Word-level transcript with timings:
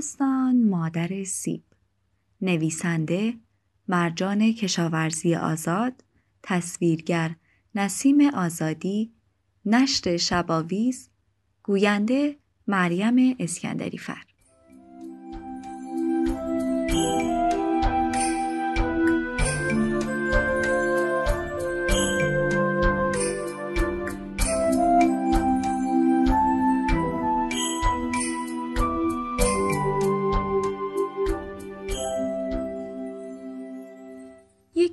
داستان 0.00 0.64
مادر 0.64 1.24
سیب. 1.24 1.62
نویسنده 2.40 3.34
مرجان 3.88 4.52
کشاورزی 4.52 5.34
آزاد 5.34 6.04
تصویرگر 6.42 7.36
نسیم 7.74 8.20
آزادی 8.20 9.12
نشر 9.66 10.16
شباویز 10.16 11.10
گوینده 11.62 12.36
مریم 12.66 13.36
اسکندری 13.38 13.98
فر 13.98 14.24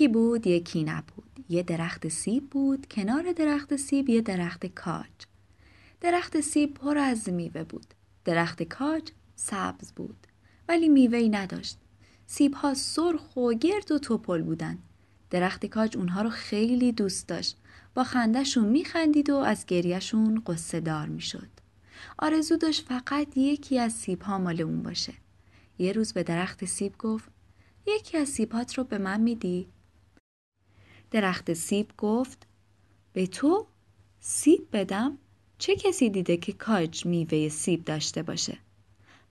یکی 0.00 0.08
بود 0.08 0.46
یکی 0.46 0.84
نبود. 0.84 1.44
یه 1.48 1.62
درخت 1.62 2.08
سیب 2.08 2.50
بود 2.50 2.86
کنار 2.90 3.32
درخت 3.32 3.76
سیب 3.76 4.08
یه 4.08 4.20
درخت 4.20 4.66
کاج. 4.66 5.06
درخت 6.00 6.40
سیب 6.40 6.74
پر 6.74 6.98
از 6.98 7.28
میوه 7.28 7.64
بود. 7.64 7.86
درخت 8.24 8.62
کاج 8.62 9.10
سبز 9.36 9.92
بود. 9.92 10.26
ولی 10.68 10.88
میوهی 10.88 11.28
نداشت. 11.28 11.78
سیب 12.26 12.54
ها 12.54 12.74
سرخ 12.74 13.36
و 13.36 13.52
گرد 13.52 13.92
و 13.92 13.98
توپل 13.98 14.42
بودن. 14.42 14.78
درخت 15.30 15.66
کاج 15.66 15.96
اونها 15.96 16.22
رو 16.22 16.30
خیلی 16.30 16.92
دوست 16.92 17.28
داشت. 17.28 17.56
با 17.94 18.04
خندهشون 18.04 18.68
میخندید 18.68 19.30
و 19.30 19.36
از 19.36 19.66
گریهشون 19.66 20.42
قصه 20.46 20.80
دار 20.80 21.08
می‌شد. 21.08 21.48
آرزو 22.18 22.56
داشت 22.56 22.86
فقط 22.86 23.36
یکی 23.36 23.78
از 23.78 23.92
سیب 23.92 24.22
ها 24.22 24.38
مال 24.38 24.60
اون 24.60 24.82
باشه. 24.82 25.12
یه 25.78 25.92
روز 25.92 26.12
به 26.12 26.22
درخت 26.22 26.64
سیب 26.64 26.98
گفت 26.98 27.28
یکی 27.86 28.18
از 28.18 28.28
سیبات 28.28 28.78
رو 28.78 28.84
به 28.84 28.98
من 28.98 29.20
میدی؟ 29.20 29.68
درخت 31.10 31.52
سیب 31.52 31.92
گفت 31.98 32.46
به 33.12 33.26
تو 33.26 33.66
سیب 34.20 34.68
بدم؟ 34.72 35.18
چه 35.58 35.76
کسی 35.76 36.10
دیده 36.10 36.36
که 36.36 36.52
کاج 36.52 37.06
میوه 37.06 37.48
سیب 37.48 37.84
داشته 37.84 38.22
باشه؟ 38.22 38.58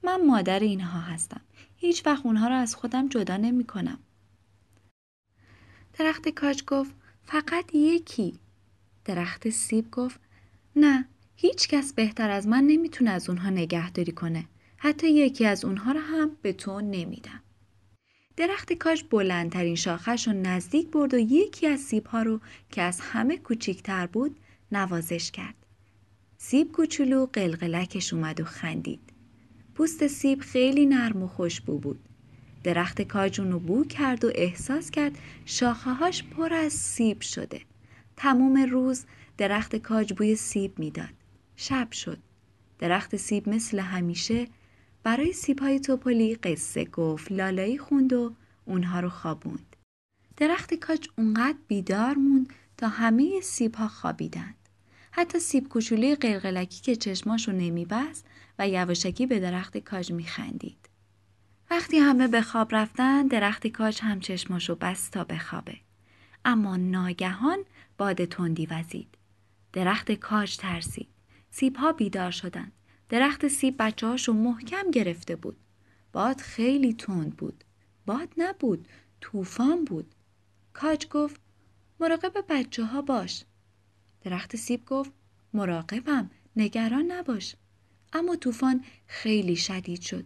من 0.04 0.26
مادر 0.26 0.60
اینها 0.60 1.00
هستم. 1.00 1.42
هیچ 1.76 2.06
وقت 2.06 2.26
اونها 2.26 2.48
رو 2.48 2.56
از 2.56 2.76
خودم 2.76 3.10
جدا 3.10 3.38
نمی 3.38 3.64
کنم. 3.64 4.00
درخت 5.94 6.30
کاج 6.30 6.64
گفت 6.68 6.96
فقط 7.24 7.76
یکی. 7.76 8.40
درخت 9.06 9.50
سیب 9.50 9.92
گفت 9.92 10.20
نه 10.76 11.08
هیچ 11.36 11.68
کس 11.68 11.94
بهتر 11.94 12.30
از 12.30 12.48
من 12.48 12.64
نمی‌تونه 12.64 13.12
از 13.12 13.30
اونها 13.30 13.50
نگهداری 13.50 14.12
کنه. 14.12 14.46
حتی 14.78 15.12
یکی 15.12 15.46
از 15.46 15.66
اونها 15.66 15.92
رو 15.92 16.00
هم 16.00 16.38
به 16.42 16.54
تو 16.54 16.82
نمیدم. 16.82 17.42
درخت 18.40 18.74
کاج 18.74 19.04
بلندترین 19.10 19.76
شاخش 19.76 20.28
رو 20.28 20.34
نزدیک 20.34 20.88
برد 20.92 21.14
و 21.14 21.18
یکی 21.18 21.68
از 21.68 21.80
سیبها 21.80 22.22
رو 22.22 22.40
که 22.72 22.82
از 22.82 23.00
همه 23.02 23.38
کوچیکتر 23.38 24.08
بود 24.08 24.40
نوازش 24.72 25.32
کرد. 25.32 25.56
سیب 26.38 26.72
کوچولو 26.72 27.26
قلقلکش 27.34 28.14
اومد 28.14 28.42
و 28.42 28.44
خندید. 28.44 29.00
پوست 29.76 30.08
سیب 30.08 30.40
خیلی 30.40 30.86
نرم 30.86 31.24
و 31.24 31.28
خوشبو 31.28 31.80
بود. 31.80 32.00
درخت 32.64 33.02
کاج 33.02 33.42
اونو 33.42 33.60
بو 33.60 33.86
کرد 33.86 34.26
و 34.26 34.32
احساس 34.36 34.92
کرد 34.92 35.18
شاخه‌هاش 35.46 36.24
پر 36.24 36.54
از 36.54 36.74
سیب 36.74 37.22
شده. 37.22 37.62
تموم 38.18 38.58
روز 38.58 39.06
درخت 39.38 39.76
کاج 39.76 40.14
بوی 40.14 40.36
سیب 40.36 40.80
می‌داد. 40.80 41.14
شب 41.56 41.92
شد. 41.92 42.18
درخت 42.80 43.16
سیب 43.16 43.50
مثل 43.50 43.80
همیشه 43.80 44.48
برای 45.04 45.34
سیبهای 45.34 45.80
توپلی 45.80 46.36
قصه 46.36 46.86
گفت 46.86 47.32
لالایی 47.32 47.78
خوند 47.78 48.14
و 48.14 48.34
اونها 48.66 49.00
رو 49.00 49.10
خوابوند. 49.10 49.76
درخت 50.38 50.74
کاج 50.74 51.08
اونقدر 51.18 51.58
بیدار 51.68 52.16
موند 52.16 52.54
تا 52.78 52.88
همه 52.88 53.42
سیبها 53.42 53.88
خوابیدند. 53.88 54.56
حتی 55.12 55.40
سیب 55.40 55.68
کوچولوی 55.68 56.16
قلقلکی 56.16 56.82
که 56.82 56.96
چشماشو 56.96 57.52
نمیبست 57.52 58.26
و 58.60 58.70
یواشکی 58.70 59.26
به 59.26 59.40
درخت 59.40 59.78
کاج 59.78 60.12
میخندید. 60.12 60.90
وقتی 61.72 61.98
همه 61.98 62.28
به 62.28 62.42
خواب 62.42 62.76
رفتن 62.76 63.28
درخت 63.28 63.68
کاج 63.68 64.00
هم 64.02 64.20
چشماشو 64.20 64.76
بست 64.76 65.12
تا 65.12 65.24
بخوابه. 65.24 65.78
اما 66.46 66.78
ناگهان 66.78 67.60
باد 67.98 68.26
تندی 68.26 68.66
وزید. 68.66 69.18
درخت 69.74 70.12
کاج 70.12 70.58
ترسید. 70.58 71.08
سیبها 71.52 71.92
بیدار 71.92 72.32
شدند. 72.32 72.72
درخت 73.10 73.48
سیب 73.48 73.76
بچه 73.80 74.08
هاشو 74.08 74.34
محکم 74.34 74.92
گرفته 74.92 75.36
بود. 75.36 75.58
باد 76.14 76.38
خیلی 76.42 76.94
تند 76.94 77.36
بود. 77.36 77.64
باد 78.06 78.30
نبود. 78.38 78.88
طوفان 79.22 79.86
بود. 79.86 80.16
کاج 80.74 81.08
گفت 81.08 81.42
مراقب 82.00 82.46
بچه 82.50 82.84
ها 82.84 83.02
باش. 83.02 83.44
درخت 84.22 84.56
سیب 84.56 84.86
گفت 84.86 85.12
مراقبم 85.54 86.30
نگران 86.56 87.12
نباش. 87.12 87.56
اما 88.14 88.36
طوفان 88.36 88.84
خیلی 89.08 89.56
شدید 89.56 90.02
شد. 90.02 90.26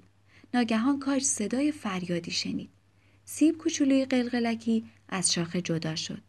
ناگهان 0.54 1.00
کاج 1.00 1.24
صدای 1.24 1.72
فریادی 1.72 2.32
شنید. 2.32 2.70
سیب 3.26 3.58
کوچولوی 3.58 4.06
قلقلکی 4.06 4.86
از 5.10 5.34
شاخه 5.34 5.62
جدا 5.62 5.96
شد. 5.96 6.22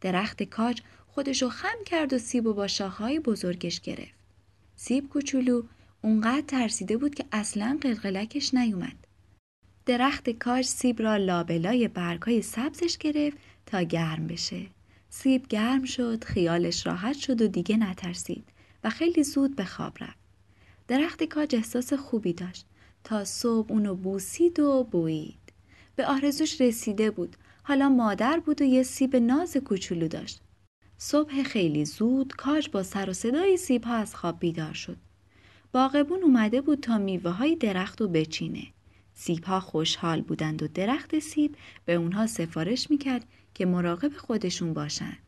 درخت 0.00 0.42
کاج 0.42 0.82
خودشو 1.08 1.48
خم 1.48 1.84
کرد 1.86 2.12
و 2.12 2.18
سیب 2.18 2.46
و 2.46 2.52
با 2.52 2.66
شاخهای 2.66 3.20
بزرگش 3.20 3.80
گرفت. 3.80 4.18
سیب 4.76 5.08
کوچولو 5.08 5.62
اونقدر 6.02 6.46
ترسیده 6.46 6.96
بود 6.96 7.14
که 7.14 7.24
اصلا 7.32 7.78
قلقلکش 7.80 8.54
نیومد. 8.54 9.06
درخت 9.86 10.30
کاج 10.30 10.64
سیب 10.64 11.02
را 11.02 11.16
لابلای 11.16 11.88
برگهای 11.88 12.42
سبزش 12.42 12.98
گرفت 12.98 13.38
تا 13.66 13.82
گرم 13.82 14.26
بشه. 14.26 14.66
سیب 15.10 15.46
گرم 15.46 15.84
شد، 15.84 16.24
خیالش 16.24 16.86
راحت 16.86 17.16
شد 17.16 17.42
و 17.42 17.48
دیگه 17.48 17.76
نترسید 17.76 18.44
و 18.84 18.90
خیلی 18.90 19.24
زود 19.24 19.56
به 19.56 19.64
خواب 19.64 19.96
رفت. 20.00 20.18
درخت 20.88 21.24
کاج 21.24 21.54
احساس 21.54 21.92
خوبی 21.92 22.32
داشت 22.32 22.66
تا 23.04 23.24
صبح 23.24 23.72
اونو 23.72 23.94
بوسید 23.94 24.60
و 24.60 24.84
بویید. 24.84 25.52
به 25.96 26.06
آرزوش 26.06 26.60
رسیده 26.60 27.10
بود. 27.10 27.36
حالا 27.62 27.88
مادر 27.88 28.40
بود 28.40 28.62
و 28.62 28.64
یه 28.64 28.82
سیب 28.82 29.16
ناز 29.16 29.56
کوچولو 29.56 30.08
داشت. 30.08 30.40
صبح 30.98 31.42
خیلی 31.42 31.84
زود 31.84 32.36
کاج 32.36 32.70
با 32.70 32.82
سر 32.82 33.10
و 33.10 33.12
صدای 33.12 33.56
سیب 33.56 33.84
ها 33.84 33.94
از 33.94 34.14
خواب 34.14 34.38
بیدار 34.38 34.72
شد. 34.72 34.96
باغبون 35.72 36.22
اومده 36.22 36.60
بود 36.60 36.80
تا 36.80 36.98
میوه 36.98 37.30
های 37.30 37.56
درخت 37.56 38.00
رو 38.00 38.08
بچینه. 38.08 38.66
سیب 39.14 39.44
ها 39.44 39.60
خوشحال 39.60 40.20
بودند 40.20 40.62
و 40.62 40.68
درخت 40.68 41.18
سیب 41.18 41.56
به 41.84 41.94
اونها 41.94 42.26
سفارش 42.26 42.90
می‌کرد 42.90 43.24
که 43.54 43.66
مراقب 43.66 44.16
خودشون 44.16 44.74
باشن. 44.74 45.18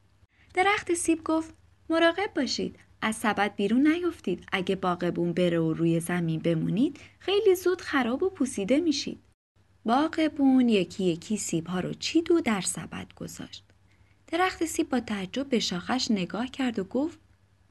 درخت 0.55 0.95
سیب 0.95 1.25
گفت 1.25 1.55
مراقب 1.91 2.31
باشید. 2.37 2.77
از 3.03 3.17
سبد 3.17 3.55
بیرون 3.57 3.87
نیفتید. 3.87 4.47
اگه 4.53 4.77
باغبون 4.77 5.33
بره 5.33 5.59
و 5.59 5.73
روی 5.73 6.01
زمین 6.01 6.41
بمونید 6.41 7.01
خیلی 7.19 7.55
زود 7.55 7.81
خراب 7.81 8.23
و 8.23 8.31
پوسیده 8.31 8.81
میشید. 8.81 9.19
باغبون 9.85 10.69
یکی 10.69 11.05
یکی 11.05 11.37
سیب 11.37 11.67
ها 11.67 11.81
رو 11.81 11.95
چید 11.95 12.31
و 12.31 12.41
در 12.41 12.61
سبد 12.61 13.15
گذاشت. 13.17 13.65
درخت 14.27 14.65
سیب 14.65 14.89
با 14.89 15.01
تعجب 15.01 15.49
به 15.49 15.59
شاخش 15.59 16.11
نگاه 16.11 16.47
کرد 16.47 16.79
و 16.79 16.85
گفت 16.85 17.19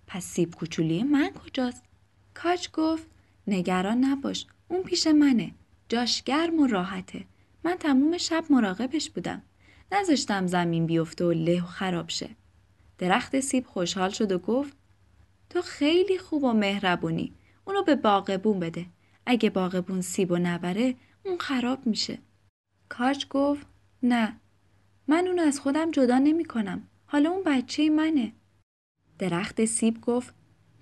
پس 0.07 0.25
سیب 0.25 0.55
کوچولی 0.55 1.03
من 1.03 1.29
کجاست؟ 1.29 1.88
کاج 2.33 2.69
گفت 2.73 3.07
نگران 3.47 4.03
نباش 4.03 4.47
اون 4.67 4.83
پیش 4.83 5.07
منه. 5.07 5.51
جاش 5.89 6.23
گرم 6.23 6.59
و 6.59 6.67
راحته. 6.67 7.25
من 7.63 7.75
تموم 7.75 8.17
شب 8.17 8.43
مراقبش 8.49 9.09
بودم. 9.09 9.41
نذاشتم 9.91 10.47
زمین 10.47 10.85
بیفته 10.85 11.25
و 11.25 11.31
له 11.31 11.63
و 11.63 11.65
خراب 11.65 12.09
شه. 12.09 12.29
درخت 12.97 13.39
سیب 13.39 13.65
خوشحال 13.65 14.09
شد 14.09 14.31
و 14.31 14.39
گفت 14.39 14.77
تو 15.49 15.61
خیلی 15.61 16.17
خوب 16.17 16.43
و 16.43 16.53
مهربونی. 16.53 17.33
اونو 17.65 17.83
به 17.83 17.95
باغبون 17.95 18.59
بده. 18.59 18.85
اگه 19.25 19.49
باغبون 19.49 20.01
سیب 20.01 20.31
و 20.31 20.37
نبره 20.37 20.95
اون 21.25 21.37
خراب 21.37 21.87
میشه. 21.87 22.17
کاج 22.89 23.27
گفت 23.29 23.67
نه. 24.03 24.39
من 25.07 25.27
اون 25.27 25.39
از 25.39 25.59
خودم 25.59 25.91
جدا 25.91 26.17
نمی 26.17 26.45
کنم 26.45 26.87
حالا 27.05 27.29
اون 27.29 27.43
بچه 27.43 27.89
منه. 27.89 28.31
درخت 29.19 29.65
سیب 29.65 30.01
گفت 30.01 30.33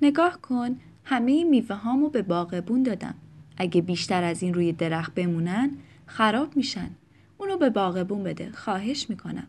نگاه 0.01 0.41
کن. 0.41 0.79
همه 1.09 1.43
میوه 1.43 1.75
هامو 1.75 2.09
به 2.09 2.21
باغبون 2.21 2.83
دادم. 2.83 3.15
اگه 3.57 3.81
بیشتر 3.81 4.23
از 4.23 4.43
این 4.43 4.53
روی 4.53 4.73
درخت 4.73 5.13
بمونن 5.13 5.71
خراب 6.05 6.57
میشن. 6.57 6.89
اونو 7.37 7.57
به 7.57 7.69
باغبون 7.69 8.23
بده 8.23 8.51
خواهش 8.51 9.09
می‌کنم. 9.09 9.47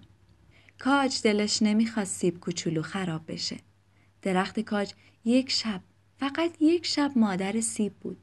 کاج 0.79 1.21
دلش 1.25 1.63
نمی‌خواست 1.63 2.21
سیب 2.21 2.41
کوچولو 2.41 2.83
خراب 2.83 3.21
بشه. 3.29 3.57
درخت 4.23 4.61
کاج 4.61 4.93
یک 5.25 5.51
شب 5.51 5.81
فقط 6.17 6.63
یک 6.63 6.87
شب 6.87 7.13
مادر 7.17 7.61
سیب 7.61 7.93
بود. 7.93 8.19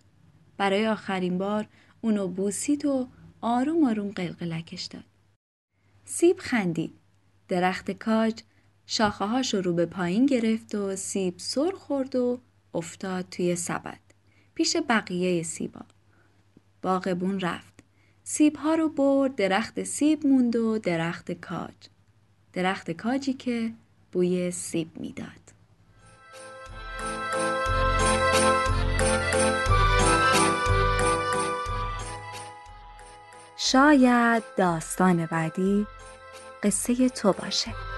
برای 0.57 0.87
آخرین 0.87 1.37
بار 1.37 1.67
اونو 2.01 2.27
بوسید 2.27 2.85
و 2.85 3.07
آروم 3.41 3.83
آروم 3.83 4.11
قلقلکش 4.11 4.83
داد. 4.83 5.05
سیب 6.05 6.37
خندید. 6.39 6.93
درخت 7.47 7.91
کاج 7.91 8.41
شاخه 8.85 9.61
رو 9.61 9.73
به 9.73 9.85
پایین 9.85 10.25
گرفت 10.25 10.75
و 10.75 10.95
سیب 10.95 11.33
سر 11.37 11.71
خورد 11.71 12.15
و 12.15 12.39
افتاد 12.75 13.29
توی 13.29 13.55
سبد 13.55 13.99
پیش 14.55 14.77
بقیه 14.89 15.43
سیبا. 15.43 15.81
باغبون 16.81 17.39
رفت. 17.39 17.73
سیب 18.23 18.55
ها 18.55 18.75
رو 18.75 18.89
برد 18.89 19.35
درخت 19.35 19.83
سیب 19.83 20.27
موند 20.27 20.55
و 20.55 20.77
درخت 20.77 21.31
کاج. 21.31 21.73
درخت 22.53 22.91
کاجی 22.91 23.33
که 23.33 23.71
بوی 24.11 24.51
سیب 24.51 24.97
می‌داد. 24.99 25.27
شاید 33.57 34.43
داستان 34.57 35.25
بعدی 35.25 35.87
قصه 36.63 37.09
تو 37.09 37.33
باشه. 37.33 37.94